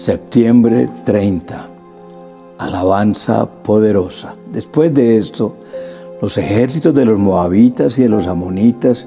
[0.00, 1.68] Septiembre 30.
[2.56, 4.34] Alabanza poderosa.
[4.50, 5.56] Después de esto,
[6.22, 9.06] los ejércitos de los moabitas y de los amonitas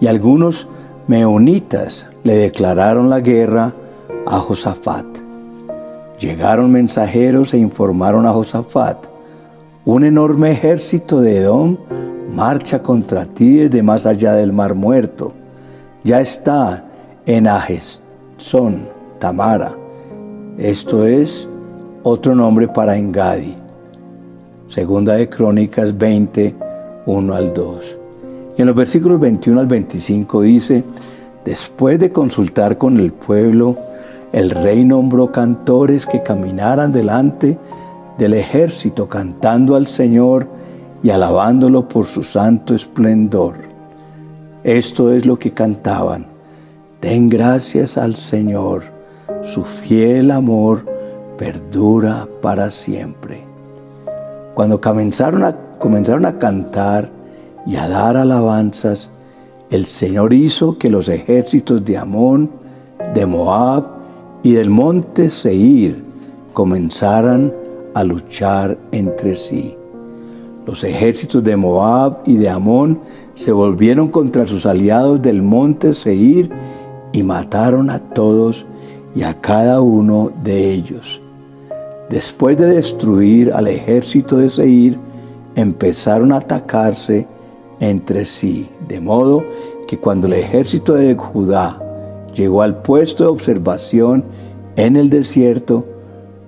[0.00, 0.66] y algunos
[1.06, 3.72] meonitas le declararon la guerra
[4.26, 5.06] a Josafat.
[6.18, 9.06] Llegaron mensajeros e informaron a Josafat,
[9.84, 11.76] un enorme ejército de Edom
[12.34, 15.34] marcha contra ti desde más allá del mar muerto.
[16.02, 16.84] Ya está
[17.26, 18.88] en Ajesón,
[19.20, 19.81] Tamara
[20.62, 21.48] esto es
[22.04, 23.56] otro nombre para Engadi.
[24.68, 26.54] Segunda de Crónicas 20,
[27.04, 27.98] 1 al 2.
[28.56, 30.84] Y en los versículos 21 al 25 dice,
[31.44, 33.76] después de consultar con el pueblo,
[34.32, 37.58] el rey nombró cantores que caminaran delante
[38.16, 40.46] del ejército cantando al Señor
[41.02, 43.56] y alabándolo por su santo esplendor.
[44.62, 46.28] Esto es lo que cantaban.
[47.00, 49.01] Den gracias al Señor
[49.40, 50.84] su fiel amor
[51.36, 53.42] perdura para siempre.
[54.54, 57.10] Cuando comenzaron a, comenzaron a cantar
[57.66, 59.10] y a dar alabanzas,
[59.70, 62.50] el Señor hizo que los ejércitos de Amón,
[63.14, 63.86] de Moab
[64.42, 66.04] y del monte Seir
[66.52, 67.52] comenzaran
[67.94, 69.76] a luchar entre sí.
[70.66, 73.00] Los ejércitos de Moab y de Amón
[73.32, 76.50] se volvieron contra sus aliados del monte Seir
[77.12, 78.66] y mataron a todos
[79.14, 81.20] y a cada uno de ellos.
[82.08, 84.98] Después de destruir al ejército de Seir,
[85.54, 87.26] empezaron a atacarse
[87.80, 89.44] entre sí, de modo
[89.86, 91.80] que cuando el ejército de Judá
[92.34, 94.24] llegó al puesto de observación
[94.76, 95.84] en el desierto,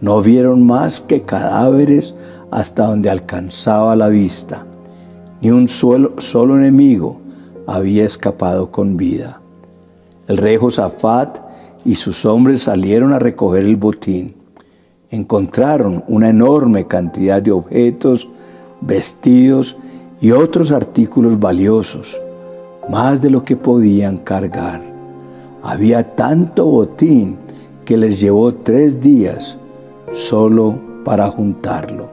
[0.01, 2.15] no vieron más que cadáveres
[2.51, 4.67] hasta donde alcanzaba la vista.
[5.41, 7.21] Ni un solo, solo enemigo
[7.67, 9.41] había escapado con vida.
[10.29, 11.44] El rey Josafat
[11.85, 14.35] y sus hombres salieron a recoger el botín.
[15.11, 18.29] Encontraron una enorme cantidad de objetos,
[18.81, 19.77] vestidos
[20.21, 22.21] y otros artículos valiosos,
[22.89, 24.83] más de lo que podían cargar.
[25.63, 27.37] Había tanto botín
[27.85, 29.59] que les llevó tres días
[30.13, 32.11] solo para juntarlo.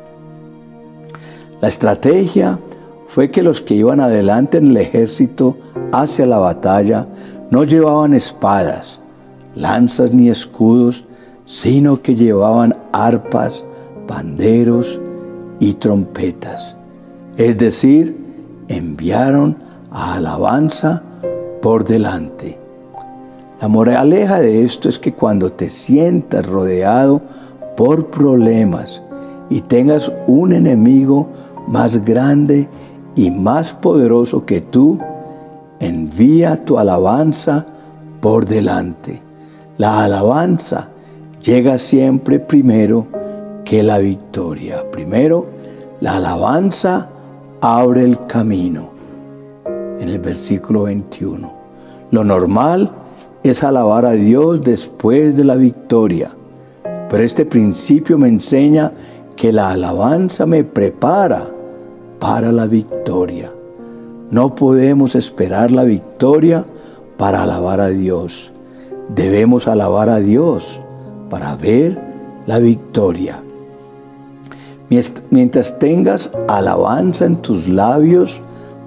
[1.61, 2.59] La estrategia
[3.07, 5.57] fue que los que iban adelante en el ejército
[5.91, 7.07] hacia la batalla
[7.49, 9.00] no llevaban espadas,
[9.55, 11.05] lanzas ni escudos,
[11.45, 13.63] sino que llevaban arpas,
[14.07, 14.99] panderos
[15.59, 16.75] y trompetas.
[17.37, 18.17] Es decir,
[18.67, 19.57] enviaron
[19.91, 21.03] a alabanza
[21.61, 22.57] por delante.
[23.61, 27.21] La moraleja de esto es que cuando te sientas rodeado
[27.77, 29.03] por problemas
[29.49, 31.27] y tengas un enemigo
[31.67, 32.67] más grande
[33.15, 34.99] y más poderoso que tú,
[35.79, 37.65] envía tu alabanza
[38.19, 39.21] por delante.
[39.81, 40.89] La alabanza
[41.41, 43.07] llega siempre primero
[43.65, 44.85] que la victoria.
[44.91, 45.47] Primero,
[46.01, 47.09] la alabanza
[47.61, 48.91] abre el camino.
[49.99, 51.51] En el versículo 21.
[52.11, 52.91] Lo normal
[53.41, 56.31] es alabar a Dios después de la victoria.
[57.09, 58.91] Pero este principio me enseña
[59.35, 61.49] que la alabanza me prepara
[62.19, 63.51] para la victoria.
[64.29, 66.67] No podemos esperar la victoria
[67.17, 68.51] para alabar a Dios
[69.09, 70.79] debemos alabar a Dios
[71.29, 71.99] para ver
[72.45, 73.41] la victoria.
[75.29, 78.41] Mientras tengas alabanza en tus labios,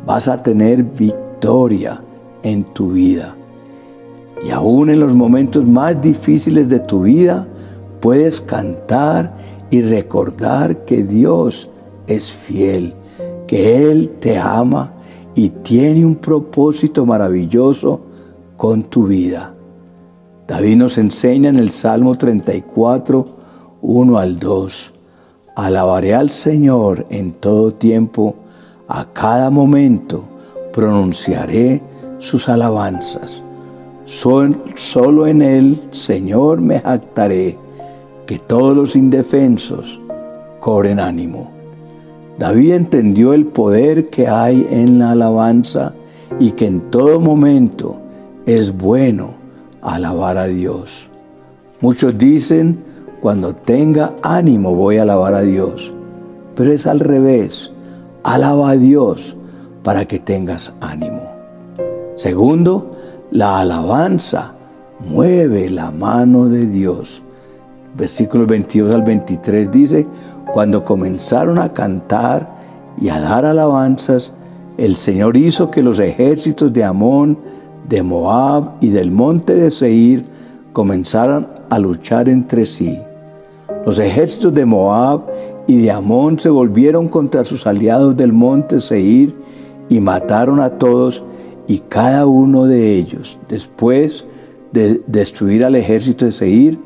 [0.04, 2.02] vas a tener victoria
[2.42, 3.34] en tu vida.
[4.46, 7.46] Y aún en los momentos más difíciles de tu vida,
[8.00, 9.34] puedes cantar
[9.70, 11.70] y recordar que Dios
[12.06, 12.94] es fiel,
[13.46, 14.92] que Él te ama
[15.34, 18.02] y tiene un propósito maravilloso
[18.58, 19.53] con tu vida.
[20.46, 23.26] David nos enseña en el Salmo 34,
[23.80, 24.92] 1 al 2.
[25.56, 28.34] Alabaré al Señor en todo tiempo,
[28.86, 30.24] a cada momento
[30.70, 31.82] pronunciaré
[32.18, 33.42] sus alabanzas.
[34.04, 37.56] Solo en Él, Señor, me jactaré,
[38.26, 39.98] que todos los indefensos
[40.60, 41.50] cobren ánimo.
[42.38, 45.94] David entendió el poder que hay en la alabanza
[46.38, 47.96] y que en todo momento
[48.44, 49.43] es bueno
[49.84, 51.08] alabar a Dios.
[51.80, 52.82] Muchos dicen,
[53.20, 55.92] cuando tenga ánimo voy a alabar a Dios,
[56.56, 57.70] pero es al revés,
[58.22, 59.36] alaba a Dios
[59.82, 61.22] para que tengas ánimo.
[62.16, 62.96] Segundo,
[63.30, 64.54] la alabanza
[65.00, 67.22] mueve la mano de Dios.
[67.96, 70.06] Versículos 22 al 23 dice,
[70.52, 72.48] cuando comenzaron a cantar
[73.00, 74.32] y a dar alabanzas,
[74.78, 77.38] el Señor hizo que los ejércitos de Amón,
[77.88, 80.24] de Moab y del monte de Seir
[80.72, 82.98] comenzaron a luchar entre sí.
[83.84, 85.22] Los ejércitos de Moab
[85.66, 89.34] y de Amón se volvieron contra sus aliados del monte Seir
[89.88, 91.22] y mataron a todos
[91.66, 93.38] y cada uno de ellos.
[93.48, 94.24] Después
[94.72, 96.78] de destruir al ejército de Seir,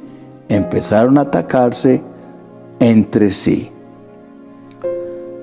[0.48, 2.02] empezaron a atacarse
[2.80, 3.70] entre sí.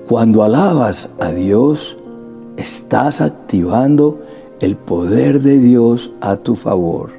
[0.08, 1.98] Cuando alabas a Dios,
[2.56, 4.20] estás activando
[4.60, 7.10] el poder de Dios a tu favor.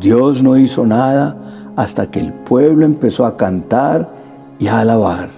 [0.00, 1.36] Dios no hizo nada
[1.76, 4.10] hasta que el pueblo empezó a cantar
[4.58, 5.30] y a alabar.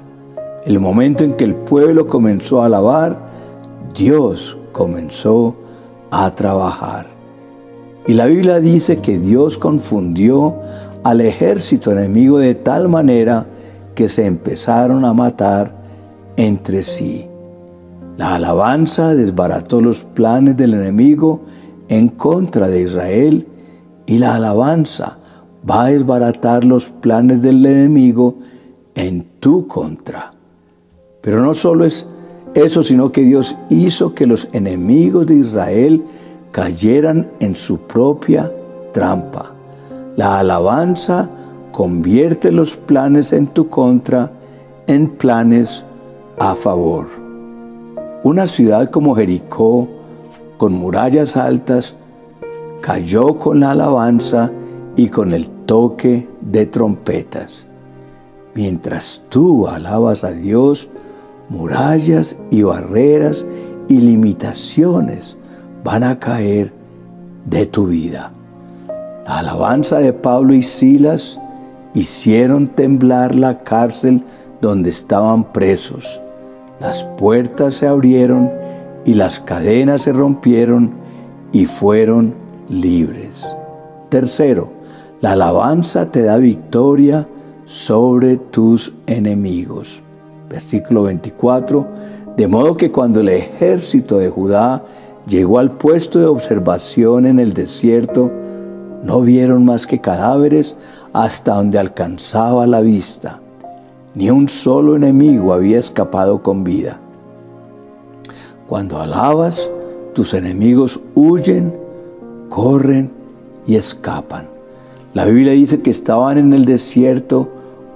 [0.64, 3.18] El momento en que el pueblo comenzó a alabar,
[3.94, 5.56] Dios comenzó
[6.10, 7.06] a trabajar.
[8.06, 10.56] Y la Biblia dice que Dios confundió
[11.02, 13.46] al ejército enemigo de tal manera
[13.94, 15.74] que se empezaron a matar
[16.36, 17.29] entre sí.
[18.20, 21.40] La alabanza desbarató los planes del enemigo
[21.88, 23.46] en contra de Israel
[24.04, 25.16] y la alabanza
[25.68, 28.34] va a desbaratar los planes del enemigo
[28.94, 30.34] en tu contra.
[31.22, 32.06] Pero no solo es
[32.52, 36.04] eso, sino que Dios hizo que los enemigos de Israel
[36.52, 38.52] cayeran en su propia
[38.92, 39.54] trampa.
[40.16, 41.30] La alabanza
[41.72, 44.30] convierte los planes en tu contra
[44.86, 45.86] en planes
[46.38, 47.19] a favor.
[48.22, 49.88] Una ciudad como Jericó,
[50.58, 51.94] con murallas altas,
[52.82, 54.50] cayó con la alabanza
[54.94, 57.66] y con el toque de trompetas.
[58.54, 60.88] Mientras tú alabas a Dios,
[61.48, 63.46] murallas y barreras
[63.88, 65.38] y limitaciones
[65.82, 66.74] van a caer
[67.46, 68.32] de tu vida.
[69.24, 71.40] La alabanza de Pablo y Silas
[71.94, 74.22] hicieron temblar la cárcel
[74.60, 76.20] donde estaban presos.
[76.80, 78.50] Las puertas se abrieron
[79.04, 80.92] y las cadenas se rompieron
[81.52, 82.34] y fueron
[82.70, 83.46] libres.
[84.08, 84.70] Tercero,
[85.20, 87.28] la alabanza te da victoria
[87.66, 90.02] sobre tus enemigos.
[90.48, 91.86] Versículo 24.
[92.38, 94.82] De modo que cuando el ejército de Judá
[95.26, 98.30] llegó al puesto de observación en el desierto,
[99.04, 100.76] no vieron más que cadáveres
[101.12, 103.40] hasta donde alcanzaba la vista.
[104.14, 106.98] Ni un solo enemigo había escapado con vida.
[108.66, 109.70] Cuando alabas,
[110.14, 111.72] tus enemigos huyen,
[112.48, 113.10] corren
[113.66, 114.48] y escapan.
[115.14, 117.48] La Biblia dice que estaban en el desierto,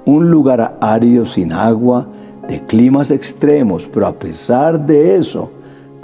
[0.05, 2.07] un lugar árido sin agua,
[2.49, 5.51] de climas extremos, pero a pesar de eso,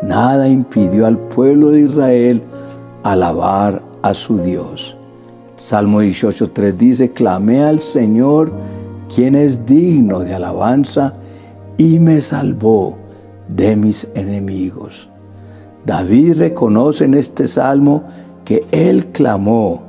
[0.03, 2.43] nada impidió al pueblo de Israel
[3.03, 4.97] alabar a su Dios.
[5.57, 8.53] Salmo 18.3 dice, clamé al Señor,
[9.15, 11.15] quien es digno de alabanza,
[11.77, 12.97] y me salvó
[13.49, 15.09] de mis enemigos.
[15.87, 18.05] David reconoce en este salmo
[18.45, 19.83] que él clamó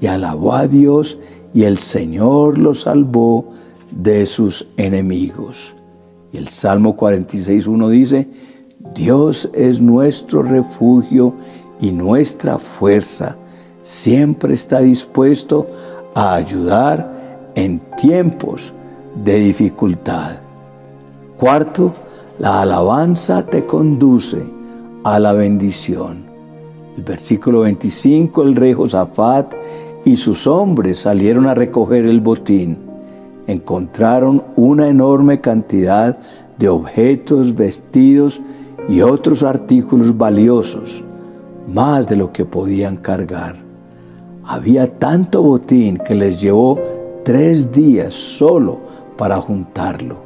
[0.00, 1.18] y alabó a Dios
[1.54, 3.46] y el Señor lo salvó
[3.90, 5.74] de sus enemigos.
[6.32, 8.28] Y el Salmo 46.1 dice,
[8.94, 11.34] Dios es nuestro refugio
[11.80, 13.36] y nuestra fuerza.
[13.82, 15.66] Siempre está dispuesto
[16.14, 18.72] a ayudar en tiempos
[19.24, 20.36] de dificultad.
[21.36, 21.94] Cuarto,
[22.38, 24.38] la alabanza te conduce
[25.04, 26.24] a la bendición.
[26.96, 29.54] El versículo 25, el rey Josafat
[30.04, 32.78] y sus hombres salieron a recoger el botín.
[33.46, 36.18] Encontraron una enorme cantidad
[36.58, 38.40] de objetos, vestidos
[38.88, 41.04] y otros artículos valiosos,
[41.68, 43.56] más de lo que podían cargar.
[44.44, 46.78] Había tanto botín que les llevó
[47.30, 48.80] tres días solo
[49.16, 50.16] para juntarlo.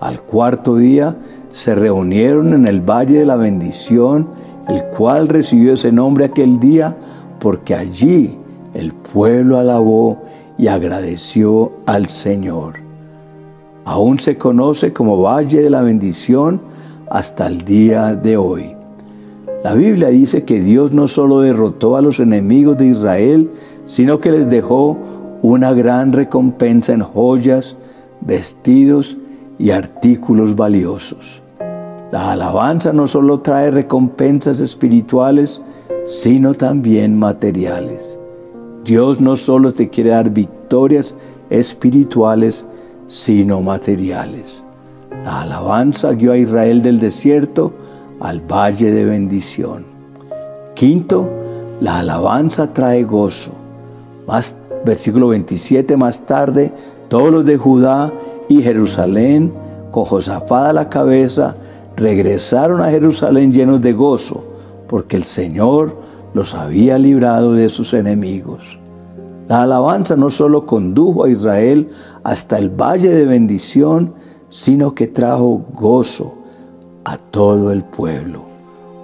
[0.00, 1.16] Al cuarto día
[1.50, 4.28] se reunieron en el Valle de la Bendición,
[4.68, 6.94] el cual recibió ese nombre aquel día
[7.40, 8.36] porque allí
[8.74, 10.24] el pueblo alabó
[10.58, 12.74] y agradeció al Señor.
[13.86, 16.60] Aún se conoce como Valle de la Bendición
[17.08, 18.76] hasta el día de hoy.
[19.64, 23.50] La Biblia dice que Dios no solo derrotó a los enemigos de Israel,
[23.86, 24.98] sino que les dejó
[25.42, 27.76] una gran recompensa en joyas,
[28.20, 29.16] vestidos
[29.58, 31.42] y artículos valiosos.
[32.12, 35.60] La alabanza no solo trae recompensas espirituales,
[36.06, 38.20] sino también materiales.
[38.84, 41.14] Dios no solo te quiere dar victorias
[41.50, 42.64] espirituales,
[43.06, 44.62] sino materiales.
[45.24, 47.72] La alabanza guió a Israel del desierto
[48.20, 49.84] al valle de bendición.
[50.74, 51.28] Quinto,
[51.80, 53.52] la alabanza trae gozo.
[54.26, 56.72] Más, versículo 27 más tarde,
[57.08, 58.12] todos los de Judá
[58.48, 59.52] y Jerusalén,
[59.90, 61.56] con Josafat a la cabeza,
[61.96, 64.44] regresaron a Jerusalén llenos de gozo,
[64.88, 65.96] porque el Señor
[66.34, 68.78] los había librado de sus enemigos.
[69.48, 71.90] La alabanza no solo condujo a Israel
[72.22, 74.14] hasta el valle de bendición,
[74.48, 76.34] sino que trajo gozo
[77.04, 78.44] a todo el pueblo.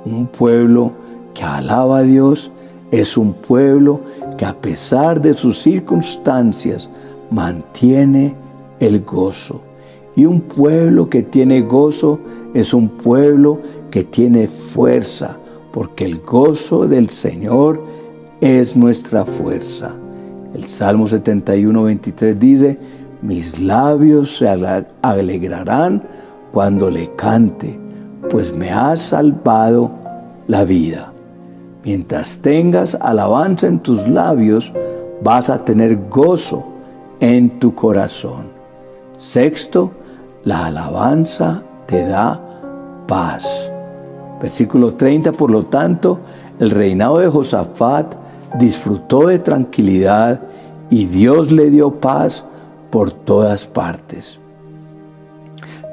[0.05, 0.93] Un pueblo
[1.35, 2.51] que alaba a Dios
[2.91, 4.01] es un pueblo
[4.39, 6.89] que a pesar de sus circunstancias
[7.31, 8.35] mantiene
[8.81, 9.61] el gozo.
[10.17, 12.21] Y un pueblo que tiene gozo
[12.55, 15.37] es un pueblo que tiene fuerza,
[15.73, 17.85] porque el gozo del Señor
[18.41, 19.95] es nuestra fuerza.
[20.55, 22.79] El Salmo 71, 23 dice,
[23.21, 24.49] mis labios se
[25.03, 26.03] alegrarán
[26.53, 27.79] cuando le cante,
[28.31, 29.91] pues me ha salvado
[30.47, 31.08] la vida.
[31.89, 34.71] Mientras tengas alabanza en tus labios,
[35.23, 36.67] vas a tener gozo
[37.19, 38.49] en tu corazón.
[39.17, 39.93] Sexto,
[40.45, 42.39] la alabanza te da
[43.07, 43.73] paz.
[44.39, 46.19] Versículo 30, por lo tanto,
[46.59, 48.17] el reinado de Josafat
[48.59, 50.43] disfrutó de tranquilidad
[50.91, 52.45] y Dios le dio paz
[52.91, 54.39] por todas partes.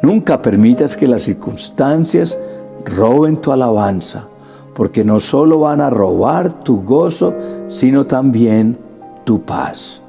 [0.01, 2.37] Nunca permitas que las circunstancias
[2.83, 4.27] roben tu alabanza,
[4.75, 7.33] porque no solo van a robar tu gozo,
[7.67, 8.77] sino también
[9.23, 10.01] tu paz.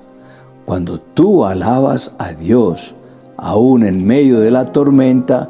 [0.66, 2.96] Cuando tú alabas a Dios,
[3.36, 5.48] aún en medio de la tormenta,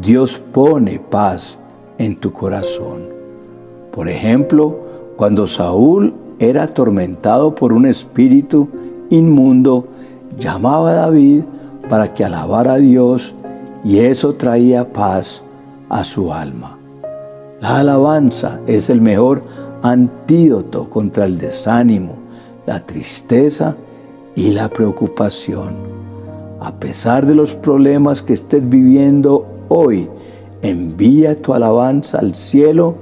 [0.00, 1.58] Dios pone paz
[1.98, 3.02] en tu corazón.
[3.92, 4.78] Por ejemplo,
[5.16, 8.68] cuando Saúl era atormentado por un espíritu
[9.10, 9.86] inmundo,
[10.38, 11.44] llamaba a David
[11.90, 13.34] para que alabara a Dios
[13.84, 15.42] y eso traía paz
[15.90, 16.73] a su alma.
[17.60, 19.42] La alabanza es el mejor
[19.82, 22.16] antídoto contra el desánimo,
[22.66, 23.76] la tristeza
[24.34, 25.76] y la preocupación.
[26.60, 30.08] A pesar de los problemas que estés viviendo hoy,
[30.62, 32.96] envía tu alabanza al cielo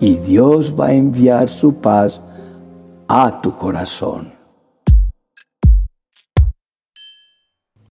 [0.00, 2.20] y Dios va a enviar su paz
[3.08, 4.31] a tu corazón.